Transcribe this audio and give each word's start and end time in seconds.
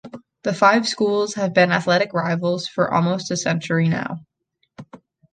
The 0.41 0.53
five 0.55 0.87
schools 0.87 1.35
have 1.35 1.53
been 1.53 1.71
athletic 1.71 2.11
rivals 2.11 2.67
for 2.67 2.91
almost 2.91 3.29
a 3.29 3.37
century 3.37 3.87
now. 3.87 4.21